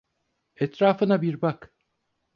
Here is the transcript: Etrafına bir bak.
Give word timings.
Etrafına 0.55 1.21
bir 1.21 1.41
bak. 1.41 1.73